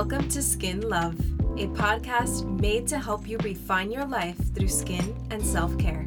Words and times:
Welcome 0.00 0.28
to 0.28 0.44
Skin 0.44 0.88
Love, 0.88 1.18
a 1.58 1.66
podcast 1.74 2.46
made 2.60 2.86
to 2.86 3.00
help 3.00 3.26
you 3.26 3.36
refine 3.38 3.90
your 3.90 4.04
life 4.04 4.36
through 4.54 4.68
skin 4.68 5.16
and 5.32 5.44
self 5.44 5.76
care. 5.76 6.06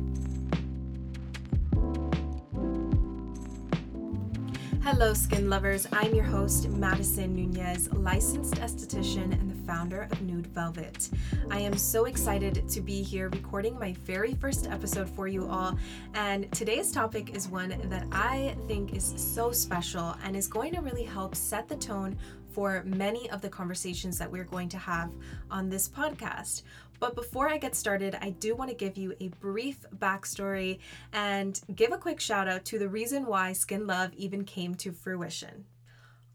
Hello, 4.81 5.13
skin 5.13 5.49
lovers. 5.49 5.87
I'm 5.91 6.15
your 6.15 6.23
host, 6.23 6.69
Madison 6.69 7.35
Nunez, 7.35 7.91
licensed 7.91 8.55
esthetician 8.55 9.33
and 9.33 9.51
the 9.51 9.67
founder 9.67 10.07
of 10.09 10.21
Nude 10.21 10.47
Velvet. 10.47 11.09
I 11.49 11.59
am 11.59 11.77
so 11.77 12.05
excited 12.05 12.69
to 12.69 12.79
be 12.79 13.03
here 13.03 13.27
recording 13.27 13.77
my 13.77 13.91
very 14.05 14.35
first 14.35 14.67
episode 14.67 15.09
for 15.09 15.27
you 15.27 15.49
all. 15.49 15.77
And 16.13 16.49
today's 16.53 16.93
topic 16.93 17.35
is 17.35 17.49
one 17.49 17.75
that 17.89 18.05
I 18.13 18.55
think 18.69 18.95
is 18.95 19.13
so 19.17 19.51
special 19.51 20.15
and 20.23 20.37
is 20.37 20.47
going 20.47 20.73
to 20.75 20.81
really 20.81 21.03
help 21.03 21.35
set 21.35 21.67
the 21.67 21.75
tone 21.75 22.17
for 22.51 22.83
many 22.85 23.29
of 23.29 23.41
the 23.41 23.49
conversations 23.49 24.17
that 24.17 24.31
we're 24.31 24.43
going 24.43 24.69
to 24.69 24.77
have 24.77 25.11
on 25.49 25.69
this 25.69 25.87
podcast. 25.87 26.63
But 26.99 27.15
before 27.15 27.49
I 27.49 27.57
get 27.57 27.75
started, 27.75 28.15
I 28.21 28.29
do 28.29 28.55
want 28.55 28.69
to 28.69 28.75
give 28.75 28.95
you 28.95 29.15
a 29.19 29.29
brief 29.39 29.83
backstory 29.97 30.77
and 31.13 31.59
give 31.73 31.91
a 31.91 31.97
quick 31.97 32.19
shout 32.19 32.47
out 32.47 32.63
to 32.65 32.77
the 32.77 32.89
reason 32.89 33.25
why 33.25 33.53
Skin 33.53 33.87
Love 33.87 34.13
even 34.13 34.43
came 34.43 34.75
to 34.75 34.91
fruition. 34.91 35.65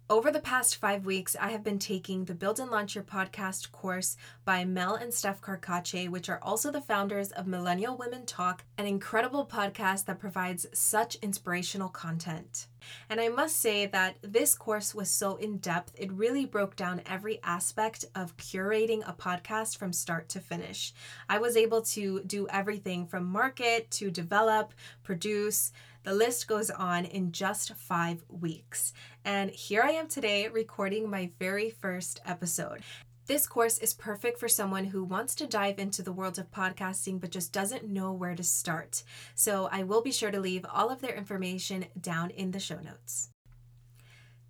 Over 0.09 0.31
the 0.31 0.39
past 0.39 0.77
five 0.77 1.05
weeks, 1.05 1.35
I 1.41 1.51
have 1.51 1.65
been 1.65 1.81
taking 1.81 2.25
the 2.25 2.35
Build 2.35 2.61
and 2.61 2.71
Launch 2.71 2.95
Your 2.95 3.03
podcast 3.03 3.73
course 3.73 4.17
by 4.45 4.65
Mel 4.65 4.95
and 4.95 5.13
Steph 5.13 5.41
Carcache, 5.41 6.09
which 6.09 6.29
are 6.29 6.39
also 6.43 6.71
the 6.71 6.81
founders 6.81 7.33
of 7.33 7.49
Millennial 7.49 7.97
Women 7.97 8.25
Talk, 8.25 8.65
an 8.79 8.87
incredible 8.87 9.45
podcast 9.45 10.05
that 10.05 10.21
provides 10.21 10.65
such 10.73 11.17
inspirational 11.17 11.89
content. 11.89 12.69
And 13.11 13.21
I 13.21 13.31
must 13.31 13.57
say 13.57 13.87
that 13.87 14.19
this 14.23 14.55
course 14.55 14.95
was 14.95 15.11
so 15.11 15.35
in 15.39 15.59
depth, 15.59 15.91
it 15.99 16.13
really 16.13 16.47
broke 16.47 16.77
down 16.77 17.03
every 17.05 17.43
aspect 17.43 18.05
of 18.15 18.37
curating 18.37 19.03
a 19.09 19.13
podcast 19.13 19.77
from 19.77 19.93
start 19.93 20.29
to 20.29 20.41
finish. 20.41 20.95
I 21.29 21.39
was 21.39 21.57
able 21.57 21.83
to 21.83 22.23
do 22.23 22.47
everything 22.47 23.09
from 23.09 23.25
market 23.25 23.91
to 23.93 24.13
develop, 24.13 24.73
produce, 25.03 25.73
the 26.07 26.15
list 26.15 26.47
goes 26.47 26.71
on 26.71 27.05
in 27.05 27.33
just 27.33 27.75
five 27.75 28.23
weeks. 28.29 28.93
And 29.25 29.51
here 29.51 29.83
I 29.83 29.91
am 29.97 30.09
today 30.09 30.47
recording 30.49 31.09
my 31.09 31.31
very 31.39 31.71
first 31.71 32.21
episode. 32.27 32.83
This 33.27 33.47
course 33.47 33.79
is 33.79 33.95
perfect 33.95 34.39
for 34.39 34.47
someone 34.47 34.85
who 34.85 35.03
wants 35.03 35.35
to 35.37 35.47
dive 35.47 35.79
into 35.79 36.03
the 36.03 36.13
world 36.13 36.39
of 36.39 36.51
podcasting 36.51 37.19
but 37.19 37.31
just 37.31 37.51
doesn't 37.51 37.89
know 37.89 38.13
where 38.13 38.35
to 38.35 38.43
start. 38.43 39.03
So 39.35 39.71
I 39.73 39.85
will 39.85 40.03
be 40.03 40.13
sure 40.13 40.31
to 40.31 40.39
leave 40.39 40.67
all 40.71 40.91
of 40.91 41.01
their 41.01 41.15
information 41.15 41.87
down 41.99 42.29
in 42.29 42.51
the 42.51 42.61
show 42.61 42.79
notes. 42.79 43.31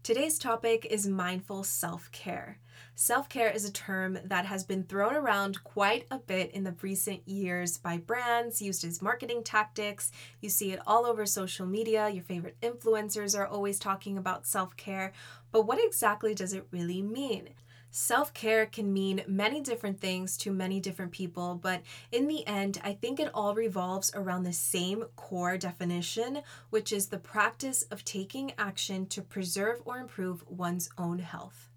Today's 0.07 0.39
topic 0.39 0.87
is 0.89 1.09
mindful 1.09 1.65
self 1.65 2.12
care. 2.12 2.61
Self 2.95 3.29
care 3.29 3.51
is 3.51 3.65
a 3.65 3.73
term 3.73 4.21
that 4.25 4.47
has 4.47 4.62
been 4.62 4.85
thrown 4.85 5.17
around 5.17 5.65
quite 5.65 6.07
a 6.12 6.19
bit 6.21 6.53
in 6.53 6.62
the 6.62 6.77
recent 6.81 7.27
years 7.27 7.77
by 7.77 7.97
brands, 7.97 8.62
used 8.62 8.84
as 8.84 9.03
marketing 9.03 9.43
tactics. 9.43 10.12
You 10.41 10.49
see 10.49 10.71
it 10.71 10.79
all 10.87 11.07
over 11.07 11.27
social 11.27 11.67
media. 11.67 12.09
Your 12.09 12.23
favorite 12.23 12.57
influencers 12.62 13.37
are 13.37 13.49
always 13.49 13.81
talking 13.81 14.17
about 14.17 14.47
self 14.47 14.77
care. 14.77 15.12
But 15.51 15.67
what 15.67 15.84
exactly 15.84 16.37
does 16.37 16.53
it 16.53 16.69
really 16.71 17.03
mean? 17.03 17.49
Self 17.91 18.34
care 18.34 18.67
can 18.67 18.92
mean 18.92 19.25
many 19.27 19.61
different 19.61 20.01
things 20.01 20.37
to 20.39 20.51
many 20.51 20.81
different 20.81 21.12
people, 21.12 21.55
but 21.55 21.83
in 22.12 22.28
the 22.28 22.47
end, 22.47 22.81
I 22.84 22.93
think 22.93 23.19
it 23.19 23.31
all 23.33 23.55
revolves 23.55 24.12
around 24.15 24.43
the 24.43 24.53
same 24.53 25.05
core 25.17 25.56
definition, 25.56 26.43
which 26.70 26.93
is 26.93 27.09
the 27.09 27.19
practice 27.19 27.83
of 27.84 28.05
taking 28.05 28.53
action 28.59 29.06
to 29.06 29.22
preserve 29.22 29.81
or 29.84 29.99
improve 29.99 30.44
one's 30.49 30.91
own 30.99 31.21
health. 31.21 31.71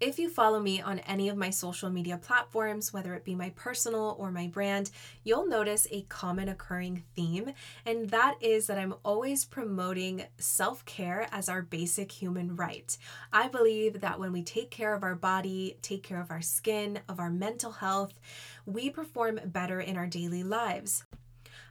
If 0.00 0.20
you 0.20 0.30
follow 0.30 0.60
me 0.60 0.80
on 0.80 1.00
any 1.00 1.28
of 1.28 1.36
my 1.36 1.50
social 1.50 1.90
media 1.90 2.18
platforms, 2.18 2.92
whether 2.92 3.14
it 3.14 3.24
be 3.24 3.34
my 3.34 3.50
personal 3.56 4.14
or 4.16 4.30
my 4.30 4.46
brand, 4.46 4.92
you'll 5.24 5.48
notice 5.48 5.88
a 5.90 6.02
common 6.02 6.48
occurring 6.48 7.02
theme, 7.16 7.52
and 7.84 8.08
that 8.10 8.36
is 8.40 8.68
that 8.68 8.78
I'm 8.78 8.94
always 9.04 9.44
promoting 9.44 10.22
self 10.38 10.84
care 10.84 11.26
as 11.32 11.48
our 11.48 11.62
basic 11.62 12.12
human 12.12 12.54
right. 12.54 12.96
I 13.32 13.48
believe 13.48 14.00
that 14.00 14.20
when 14.20 14.30
we 14.30 14.42
take 14.44 14.70
care 14.70 14.94
of 14.94 15.02
our 15.02 15.16
body, 15.16 15.78
take 15.82 16.04
care 16.04 16.20
of 16.20 16.30
our 16.30 16.42
skin, 16.42 17.00
of 17.08 17.18
our 17.18 17.30
mental 17.30 17.72
health, 17.72 18.20
we 18.66 18.90
perform 18.90 19.40
better 19.46 19.80
in 19.80 19.96
our 19.96 20.06
daily 20.06 20.44
lives. 20.44 21.04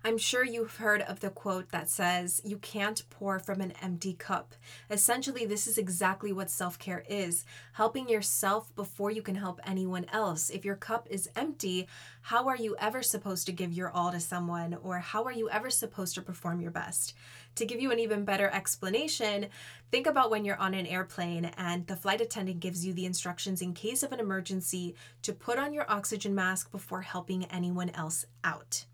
I'm 0.08 0.18
sure 0.18 0.46
you've 0.46 0.78
heard 0.78 1.02
of 1.02 1.20
the 1.20 1.30
quote 1.30 1.72
that 1.72 1.90
says, 1.90 2.40
You 2.46 2.60
can't 2.60 3.04
pour 3.10 3.40
from 3.40 3.60
an 3.60 3.74
empty 3.82 4.14
cup. 4.14 4.56
Essentially, 4.90 5.46
this 5.46 5.68
is 5.68 5.78
exactly 5.78 6.32
what 6.32 6.50
self 6.50 6.80
care 6.80 7.04
is 7.10 7.44
helping 7.74 8.08
yourself 8.08 8.74
before 8.74 9.12
you 9.12 9.22
can 9.22 9.36
help 9.36 9.60
anyone 9.66 10.06
else. 10.14 10.50
If 10.50 10.64
your 10.64 10.78
cup 10.78 11.08
is 11.10 11.30
empty, 11.36 11.90
how 12.22 12.48
are 12.48 12.56
you 12.56 12.78
ever 12.80 13.04
supposed 13.04 13.48
to 13.48 13.52
give 13.52 13.74
your 13.74 13.92
all 13.92 14.14
to 14.14 14.22
someone, 14.22 14.78
or 14.82 15.00
how 15.00 15.26
are 15.26 15.34
you 15.34 15.50
ever 15.50 15.70
supposed 15.70 16.16
to 16.16 16.22
perform 16.22 16.62
your 16.62 16.72
best? 16.72 17.14
To 17.56 17.66
give 17.66 17.82
you 17.82 17.92
an 17.92 18.00
even 18.00 18.24
better 18.24 18.50
explanation, 18.50 19.48
think 19.92 20.08
about 20.08 20.32
when 20.32 20.46
you're 20.46 20.56
on 20.56 20.74
an 20.74 20.88
airplane 20.88 21.52
and 21.58 21.86
the 21.86 21.98
flight 21.98 22.22
attendant 22.22 22.62
gives 22.62 22.86
you 22.86 22.94
the 22.94 23.06
instructions 23.06 23.62
in 23.62 23.74
case 23.74 24.04
of 24.04 24.14
an 24.14 24.22
emergency 24.22 24.96
to 25.24 25.34
put 25.34 25.60
on 25.60 25.74
your 25.74 25.92
oxygen 25.92 26.34
mask 26.34 26.72
before 26.72 27.02
helping 27.02 27.44
anyone 27.48 27.90
else 27.90 28.26
out. 28.46 28.86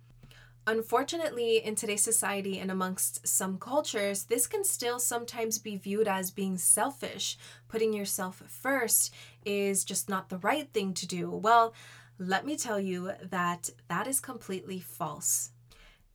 Unfortunately, 0.66 1.58
in 1.58 1.76
today's 1.76 2.04
society 2.04 2.58
and 2.58 2.72
amongst 2.72 3.28
some 3.28 3.58
cultures, 3.58 4.24
this 4.24 4.48
can 4.48 4.64
still 4.64 4.98
sometimes 4.98 5.60
be 5.60 5.76
viewed 5.76 6.08
as 6.08 6.32
being 6.32 6.58
selfish. 6.58 7.38
Putting 7.68 7.92
yourself 7.92 8.42
first 8.48 9.14
is 9.46 9.84
just 9.84 10.08
not 10.08 10.30
the 10.30 10.38
right 10.38 10.72
thing 10.72 10.94
to 10.94 11.08
do. 11.08 11.30
Well, 11.30 11.74
let 12.18 12.46
me 12.46 12.56
tell 12.56 12.80
you 12.80 13.12
that 13.22 13.72
that 13.90 14.08
is 14.08 14.22
completely 14.22 14.80
false. 14.80 15.53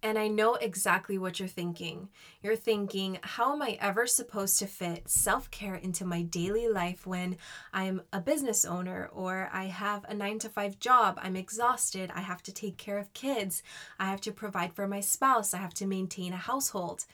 And 0.00 0.16
I 0.16 0.28
know 0.28 0.54
exactly 0.54 1.18
what 1.18 1.40
you're 1.40 1.48
thinking. 1.48 2.08
You're 2.40 2.54
thinking, 2.54 3.18
how 3.22 3.52
am 3.52 3.62
I 3.62 3.76
ever 3.80 4.06
supposed 4.06 4.58
to 4.60 4.66
fit 4.68 5.08
self 5.10 5.50
care 5.50 5.74
into 5.74 6.04
my 6.04 6.22
daily 6.22 6.68
life 6.68 7.04
when 7.04 7.36
I'm 7.72 8.02
a 8.12 8.20
business 8.20 8.64
owner 8.64 9.10
or 9.12 9.50
I 9.52 9.64
have 9.64 10.04
a 10.04 10.14
nine 10.14 10.38
to 10.40 10.48
five 10.48 10.78
job? 10.78 11.18
I'm 11.20 11.34
exhausted. 11.34 12.12
I 12.14 12.20
have 12.20 12.44
to 12.44 12.52
take 12.52 12.76
care 12.76 12.98
of 12.98 13.12
kids. 13.12 13.64
I 13.98 14.06
have 14.06 14.20
to 14.22 14.32
provide 14.32 14.72
for 14.72 14.86
my 14.86 15.00
spouse. 15.00 15.52
I 15.52 15.58
have 15.58 15.74
to 15.74 15.86
maintain 15.86 16.32
a 16.32 16.36
household. 16.36 17.04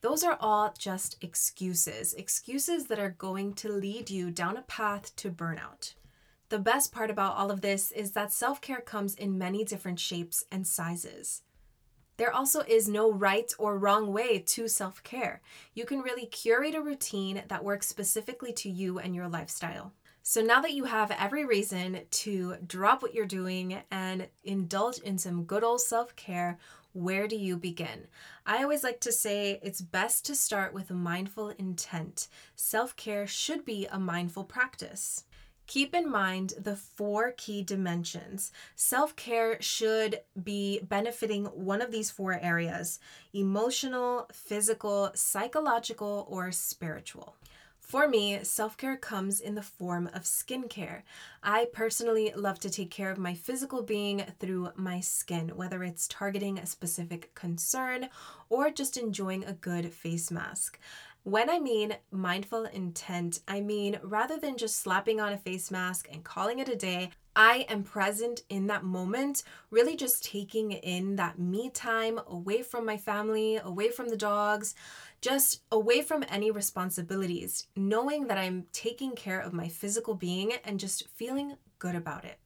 Those 0.00 0.24
are 0.24 0.38
all 0.40 0.74
just 0.76 1.22
excuses, 1.22 2.14
excuses 2.14 2.86
that 2.86 2.98
are 2.98 3.10
going 3.10 3.52
to 3.54 3.68
lead 3.70 4.08
you 4.08 4.30
down 4.30 4.56
a 4.56 4.62
path 4.62 5.14
to 5.16 5.30
burnout. 5.30 5.94
The 6.48 6.58
best 6.58 6.92
part 6.92 7.10
about 7.10 7.36
all 7.36 7.50
of 7.50 7.60
this 7.60 7.92
is 7.92 8.12
that 8.12 8.32
self 8.32 8.62
care 8.62 8.80
comes 8.80 9.14
in 9.14 9.38
many 9.38 9.64
different 9.64 10.00
shapes 10.00 10.44
and 10.50 10.66
sizes. 10.66 11.42
There 12.16 12.32
also 12.32 12.60
is 12.60 12.88
no 12.88 13.12
right 13.12 13.50
or 13.58 13.78
wrong 13.78 14.12
way 14.12 14.38
to 14.38 14.68
self 14.68 15.02
care. 15.02 15.40
You 15.74 15.84
can 15.84 16.00
really 16.00 16.26
curate 16.26 16.74
a 16.74 16.82
routine 16.82 17.42
that 17.48 17.64
works 17.64 17.88
specifically 17.88 18.52
to 18.54 18.70
you 18.70 18.98
and 18.98 19.14
your 19.14 19.28
lifestyle. 19.28 19.92
So 20.24 20.40
now 20.40 20.60
that 20.60 20.74
you 20.74 20.84
have 20.84 21.10
every 21.10 21.44
reason 21.44 22.02
to 22.08 22.56
drop 22.64 23.02
what 23.02 23.12
you're 23.12 23.26
doing 23.26 23.82
and 23.90 24.28
indulge 24.44 24.98
in 24.98 25.18
some 25.18 25.44
good 25.44 25.64
old 25.64 25.80
self 25.80 26.14
care, 26.14 26.58
where 26.92 27.26
do 27.26 27.36
you 27.36 27.56
begin? 27.56 28.06
I 28.46 28.62
always 28.62 28.84
like 28.84 29.00
to 29.00 29.12
say 29.12 29.58
it's 29.62 29.80
best 29.80 30.24
to 30.26 30.36
start 30.36 30.74
with 30.74 30.90
a 30.90 30.94
mindful 30.94 31.48
intent. 31.50 32.28
Self 32.54 32.94
care 32.94 33.26
should 33.26 33.64
be 33.64 33.86
a 33.86 33.98
mindful 33.98 34.44
practice. 34.44 35.24
Keep 35.72 35.94
in 35.94 36.10
mind 36.10 36.52
the 36.58 36.76
four 36.76 37.32
key 37.34 37.62
dimensions. 37.62 38.52
Self 38.76 39.16
care 39.16 39.56
should 39.62 40.20
be 40.42 40.80
benefiting 40.80 41.46
one 41.46 41.80
of 41.80 41.90
these 41.90 42.10
four 42.10 42.38
areas 42.38 43.00
emotional, 43.32 44.28
physical, 44.34 45.10
psychological, 45.14 46.26
or 46.28 46.52
spiritual. 46.52 47.36
For 47.80 48.06
me, 48.06 48.44
self 48.44 48.76
care 48.76 48.98
comes 48.98 49.40
in 49.40 49.54
the 49.54 49.62
form 49.62 50.10
of 50.12 50.24
skincare. 50.24 51.04
I 51.42 51.68
personally 51.72 52.32
love 52.36 52.58
to 52.60 52.70
take 52.70 52.90
care 52.90 53.10
of 53.10 53.16
my 53.16 53.34
physical 53.34 53.82
being 53.82 54.24
through 54.40 54.72
my 54.76 55.00
skin, 55.00 55.56
whether 55.56 55.82
it's 55.82 56.06
targeting 56.06 56.58
a 56.58 56.66
specific 56.66 57.34
concern 57.34 58.10
or 58.50 58.70
just 58.70 58.98
enjoying 58.98 59.44
a 59.44 59.54
good 59.54 59.90
face 59.90 60.30
mask. 60.30 60.78
When 61.24 61.48
I 61.48 61.60
mean 61.60 61.94
mindful 62.10 62.64
intent, 62.64 63.42
I 63.46 63.60
mean 63.60 64.00
rather 64.02 64.38
than 64.38 64.56
just 64.56 64.80
slapping 64.80 65.20
on 65.20 65.32
a 65.32 65.38
face 65.38 65.70
mask 65.70 66.08
and 66.10 66.24
calling 66.24 66.58
it 66.58 66.68
a 66.68 66.74
day, 66.74 67.10
I 67.36 67.64
am 67.68 67.84
present 67.84 68.42
in 68.48 68.66
that 68.66 68.82
moment, 68.82 69.44
really 69.70 69.94
just 69.94 70.24
taking 70.24 70.72
in 70.72 71.14
that 71.16 71.38
me 71.38 71.70
time 71.70 72.18
away 72.26 72.62
from 72.62 72.84
my 72.84 72.96
family, 72.96 73.60
away 73.62 73.90
from 73.90 74.08
the 74.08 74.16
dogs, 74.16 74.74
just 75.20 75.62
away 75.70 76.02
from 76.02 76.24
any 76.28 76.50
responsibilities, 76.50 77.68
knowing 77.76 78.26
that 78.26 78.36
I'm 78.36 78.66
taking 78.72 79.14
care 79.14 79.38
of 79.38 79.52
my 79.52 79.68
physical 79.68 80.14
being 80.14 80.54
and 80.64 80.80
just 80.80 81.06
feeling 81.14 81.54
good 81.78 81.94
about 81.94 82.24
it. 82.24 82.38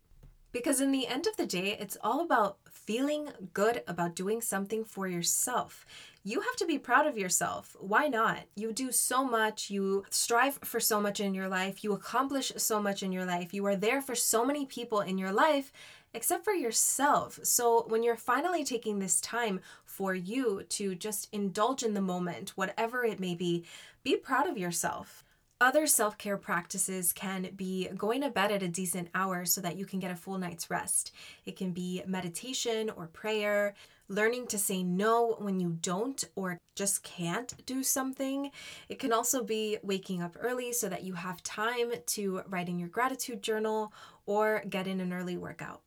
Because 0.53 0.81
in 0.81 0.93
the 0.93 1.07
end 1.07 1.27
of 1.27 1.37
the 1.37 1.47
day, 1.47 1.77
it's 1.81 1.97
all 2.03 2.21
about 2.21 2.59
feeling 2.71 3.29
good 3.53 3.83
about 3.89 4.15
doing 4.15 4.41
something 4.41 4.85
for 4.85 5.09
yourself. 5.09 5.85
You 6.27 6.41
have 6.41 6.57
to 6.57 6.67
be 6.67 6.77
proud 6.77 7.07
of 7.07 7.17
yourself. 7.17 7.77
Why 7.79 8.09
not? 8.09 8.41
You 8.57 8.73
do 8.73 8.91
so 8.91 9.23
much, 9.23 9.71
you 9.71 10.05
strive 10.11 10.59
for 10.65 10.81
so 10.81 11.01
much 11.01 11.21
in 11.21 11.35
your 11.35 11.47
life, 11.47 11.85
you 11.85 11.93
accomplish 11.93 12.51
so 12.57 12.83
much 12.83 13.05
in 13.05 13.13
your 13.13 13.25
life, 13.25 13.55
you 13.55 13.65
are 13.67 13.77
there 13.77 14.03
for 14.03 14.17
so 14.17 14.45
many 14.45 14.67
people 14.67 15.01
in 15.03 15.19
your 15.19 15.31
life, 15.31 15.73
except 16.15 16.43
for 16.43 16.53
yourself. 16.53 17.39
So 17.45 17.85
when 17.87 18.03
you're 18.03 18.17
finally 18.17 18.65
taking 18.65 18.99
this 18.99 19.21
time 19.21 19.61
for 19.85 20.17
you 20.17 20.65
to 20.71 20.97
just 20.97 21.29
indulge 21.31 21.85
in 21.85 21.95
the 21.95 22.01
moment, 22.01 22.55
whatever 22.57 23.05
it 23.05 23.21
may 23.21 23.37
be, 23.37 23.65
be 24.03 24.17
proud 24.17 24.49
of 24.49 24.59
yourself. 24.59 25.23
Other 25.61 25.87
self 25.87 26.19
care 26.19 26.37
practices 26.37 27.13
can 27.13 27.51
be 27.55 27.89
going 27.97 28.23
to 28.23 28.31
bed 28.31 28.51
at 28.51 28.65
a 28.65 28.69
decent 28.69 29.11
hour 29.15 29.45
so 29.45 29.61
that 29.61 29.77
you 29.77 29.87
can 29.87 30.01
get 30.01 30.11
a 30.11 30.17
full 30.17 30.39
night's 30.39 30.71
rest. 30.71 31.13
It 31.47 31.57
can 31.57 31.71
be 31.71 32.03
meditation 32.05 32.91
or 32.91 33.07
prayer, 33.07 33.75
learning 34.09 34.47
to 34.49 34.59
say 34.59 34.83
no 34.83 35.37
when 35.39 35.61
you 35.61 35.77
don't 35.81 36.25
or 36.35 36.59
just 36.75 37.03
can't 37.03 37.55
do 37.67 37.83
something. 37.83 38.51
It 38.89 38.99
can 38.99 39.13
also 39.13 39.43
be 39.43 39.79
waking 39.83 40.23
up 40.23 40.37
early 40.41 40.73
so 40.73 40.89
that 40.89 41.05
you 41.05 41.15
have 41.15 41.43
time 41.43 41.93
to 42.07 42.43
write 42.49 42.69
in 42.69 42.79
your 42.79 42.89
gratitude 42.89 43.43
journal 43.43 43.93
or 44.27 44.63
get 44.69 44.87
in 44.87 45.01
an 45.01 45.13
early 45.13 45.37
workout. 45.37 45.83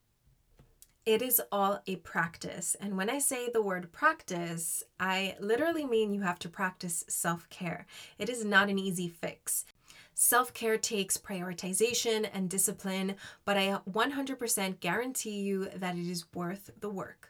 It 1.05 1.21
is 1.21 1.41
all 1.51 1.81
a 1.87 1.95
practice. 1.95 2.75
And 2.79 2.95
when 2.95 3.09
I 3.09 3.19
say 3.19 3.49
the 3.49 3.63
word 3.63 3.91
practice, 3.91 4.83
I 4.99 5.35
literally 5.39 5.85
mean 5.85 6.13
you 6.13 6.21
have 6.21 6.39
to 6.39 6.49
practice 6.49 7.03
self 7.07 7.49
care. 7.49 7.87
It 8.19 8.29
is 8.29 8.45
not 8.45 8.69
an 8.69 8.77
easy 8.77 9.07
fix. 9.07 9.65
Self 10.13 10.53
care 10.53 10.77
takes 10.77 11.17
prioritization 11.17 12.29
and 12.33 12.49
discipline, 12.49 13.15
but 13.45 13.57
I 13.57 13.79
100% 13.89 14.81
guarantee 14.81 15.39
you 15.39 15.69
that 15.73 15.95
it 15.95 16.07
is 16.07 16.25
worth 16.33 16.69
the 16.79 16.89
work. 16.89 17.28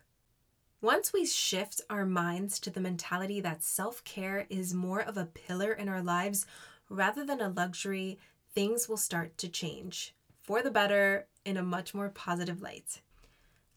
Once 0.82 1.12
we 1.12 1.26
shift 1.26 1.82
our 1.90 2.06
minds 2.06 2.58
to 2.58 2.70
the 2.70 2.80
mentality 2.80 3.42
that 3.42 3.62
self 3.62 4.02
care 4.06 4.46
is 4.50 4.74
more 4.74 5.02
of 5.02 5.18
a 5.18 5.26
pillar 5.26 5.74
in 5.74 5.90
our 5.90 6.02
lives 6.02 6.46
rather 6.88 7.26
than 7.26 7.42
a 7.42 7.50
luxury, 7.50 8.18
things 8.56 8.88
will 8.88 8.96
start 8.96 9.38
to 9.38 9.50
change 9.50 10.16
for 10.42 10.62
the 10.62 10.72
better 10.72 11.28
in 11.44 11.58
a 11.58 11.62
much 11.62 11.94
more 11.94 12.08
positive 12.08 12.62
light. 12.62 13.02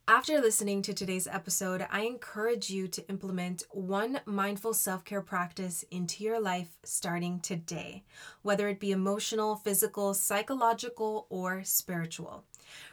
After 0.06 0.40
listening 0.40 0.80
to 0.82 0.94
today's 0.94 1.26
episode, 1.26 1.84
I 1.90 2.02
encourage 2.02 2.70
you 2.70 2.86
to 2.86 3.08
implement 3.08 3.64
one 3.72 4.20
mindful 4.24 4.72
self 4.72 5.04
care 5.04 5.22
practice 5.22 5.84
into 5.90 6.22
your 6.22 6.38
life 6.38 6.78
starting 6.84 7.40
today, 7.40 8.04
whether 8.42 8.68
it 8.68 8.78
be 8.78 8.92
emotional, 8.92 9.56
physical, 9.56 10.14
psychological, 10.14 11.26
or 11.30 11.64
spiritual. 11.64 12.44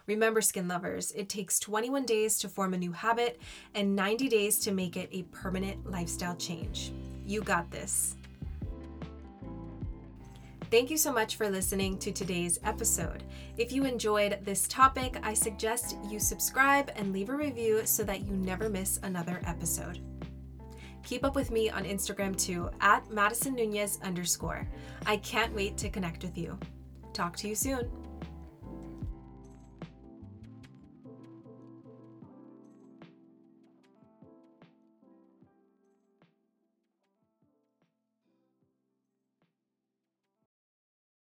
Remember, 0.08 0.42
skin 0.42 0.68
lovers, 0.68 1.12
it 1.12 1.30
takes 1.30 1.60
21 1.60 2.06
days 2.06 2.38
to 2.40 2.50
form 2.50 2.74
a 2.74 2.78
new 2.78 2.92
habit 2.92 3.40
and 3.76 3.96
90 3.96 4.30
days 4.30 4.60
to 4.60 4.72
make 4.72 4.98
it 4.98 5.10
a 5.12 5.24
permanent 5.24 5.90
lifestyle 5.90 6.36
change. 6.36 6.92
You 7.26 7.42
got 7.42 7.70
this. 7.72 8.16
Thank 10.72 10.92
you 10.92 10.98
so 10.98 11.12
much 11.12 11.36
for 11.36 11.50
listening 11.50 11.98
to 11.98 12.12
today's 12.12 12.60
episode. 12.64 13.24
If 13.58 13.72
you 13.72 13.86
enjoyed 13.86 14.38
this 14.44 14.68
topic, 14.68 15.18
I 15.24 15.34
suggest 15.34 15.98
you 16.08 16.20
subscribe 16.20 16.92
and 16.96 17.12
leave 17.12 17.30
a 17.30 17.36
review 17.36 17.81
so 17.86 18.04
that 18.04 18.22
you 18.22 18.34
never 18.36 18.70
miss 18.70 19.00
another 19.02 19.42
episode. 19.48 20.00
Keep 21.04 21.26
up 21.26 21.34
with 21.34 21.50
me 21.50 21.72
on 21.72 21.86
Instagram 21.86 22.38
too, 22.38 22.70
at 22.81 23.10
Madison 23.12 23.56
Nunez 23.56 23.98
underscore. 24.04 24.68
I 25.08 25.18
can't 25.18 25.56
wait 25.56 25.76
to 25.78 25.90
connect 25.90 26.22
with 26.22 26.38
you. 26.38 26.56
Talk 27.14 27.36
to 27.38 27.48
you 27.48 27.56
soon. 27.56 27.90